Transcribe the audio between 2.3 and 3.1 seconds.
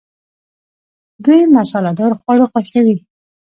خوښوي.